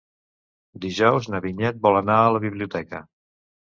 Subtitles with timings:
[0.85, 3.03] Dijous na Vinyet vol anar a la biblioteca.